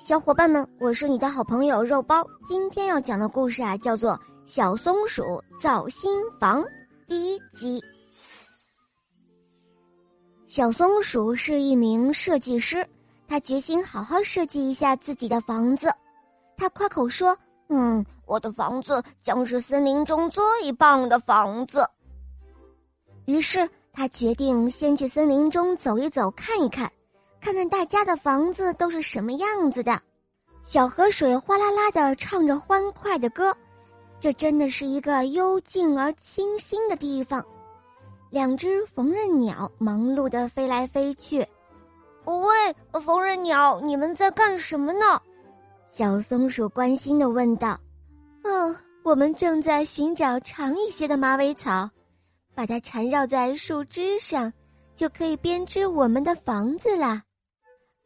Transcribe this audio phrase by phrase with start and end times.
[0.00, 2.26] 小伙伴们，我是你的好朋友肉包。
[2.42, 4.12] 今天要讲的故事啊，叫做
[4.46, 5.22] 《小松鼠
[5.60, 6.62] 造新房》
[7.06, 7.78] 第一集。
[10.48, 12.84] 小松鼠是一名设计师，
[13.28, 15.92] 他决心好好设计一下自己的房子。
[16.56, 17.36] 他夸口说
[17.68, 21.86] ：“嗯，我的房子将是森林中最棒的房子。”
[23.26, 26.90] 于是他决定先去森林中走一走，看一看。
[27.40, 30.00] 看看大家的房子都是什么样子的，
[30.62, 33.56] 小河水哗啦啦的唱着欢快的歌，
[34.20, 37.44] 这真的是一个幽静而清新的地方。
[38.28, 41.38] 两只缝纫鸟忙碌的飞来飞去。
[42.24, 42.54] 喂，
[42.92, 45.20] 缝纫鸟，你们在干什么呢？
[45.88, 47.70] 小松鼠关心的问道。
[48.44, 51.90] 哦，我们正在寻找长一些的马尾草，
[52.54, 54.52] 把它缠绕在树枝上，
[54.94, 57.22] 就可以编织我们的房子啦。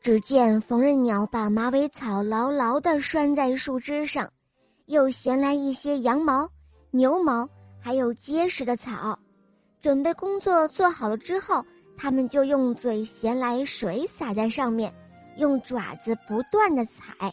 [0.04, 4.30] 只见缝纫鸟把马尾草牢牢地拴在树枝上，
[4.84, 6.46] 又衔来一些羊毛、
[6.90, 7.48] 牛毛，
[7.80, 9.18] 还有结实的草。
[9.80, 11.64] 准备工作做好了之后，
[11.96, 14.94] 他们就用嘴衔来水洒在上面，
[15.38, 17.32] 用爪子不断的踩，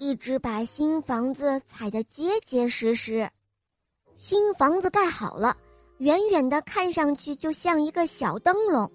[0.00, 3.30] 一直把新房子踩得结结实实。
[4.16, 5.56] 新房子盖好了，
[5.98, 8.90] 远远的看上去就像一个小灯笼。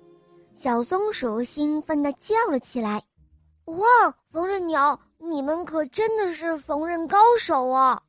[0.55, 3.03] 小松鼠兴奋地叫了起来
[3.65, 3.85] ：“哇，
[4.31, 8.01] 缝纫鸟，你们可真的是缝纫高手啊！”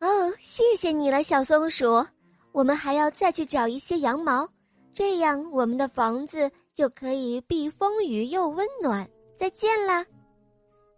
[0.00, 2.06] 哦，谢谢你了，小松鼠。
[2.52, 4.46] 我们还要再去找一些羊毛，
[4.92, 9.08] 这样我们的房子就可以避风雨又温暖。
[9.34, 10.04] 再见啦！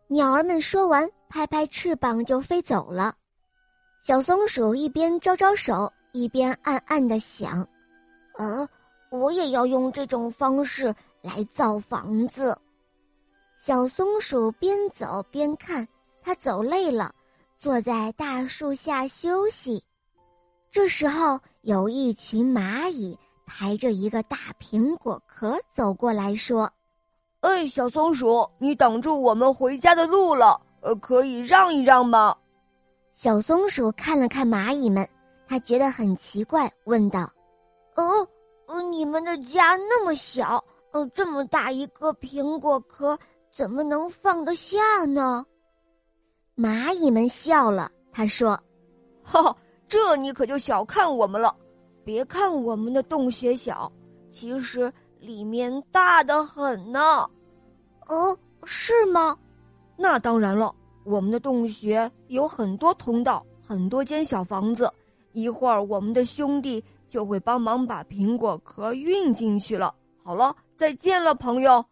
[0.09, 3.15] 鸟儿们说完，拍拍翅膀就飞走了。
[4.03, 7.65] 小松鼠一边招招手，一边暗暗的想
[8.37, 8.69] ：“呃。”
[9.15, 12.59] 我也要用这种方式来造房子。
[13.57, 15.87] 小松鼠边走边看，
[16.21, 17.15] 它走累了，
[17.57, 19.83] 坐在大树下休息。
[20.71, 23.17] 这时候，有一群蚂蚁
[23.47, 26.71] 抬着一个大苹果壳走过来说
[27.41, 32.37] ：“哎，小松鼠，你挡住我们回家的路了，呃，可以让一让吗？”
[33.15, 35.09] 小松鼠看了看蚂蚁们，
[35.47, 37.33] 它觉得很奇怪，问道
[37.95, 38.29] ：“哦。”
[38.67, 43.19] 呃，你们的家那么小，呃，这么大一个苹果壳，
[43.53, 45.45] 怎么能放得下呢？
[46.57, 48.59] 蚂蚁们笑了，他说
[49.23, 51.55] ：“哈哈，这你可就小看我们了。
[52.05, 53.91] 别看我们的洞穴小，
[54.31, 57.29] 其实里面大的很呢。”
[58.07, 59.37] 哦，是吗？
[59.97, 64.91] 那当然了，我们的洞穴有很多通道，很多间小房子。
[65.33, 66.83] 一会儿，我们的兄弟。
[67.09, 69.95] 就会帮忙把苹果壳运进去了。
[70.23, 71.85] 好了，再见了，朋友。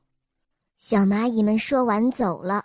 [0.79, 2.65] 小蚂蚁们说完走了。